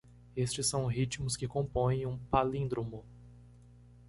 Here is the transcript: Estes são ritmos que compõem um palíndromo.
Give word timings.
Estes 0.35 0.65
são 0.65 0.87
ritmos 0.87 1.37
que 1.37 1.47
compõem 1.47 2.07
um 2.07 2.17
palíndromo. 2.17 3.05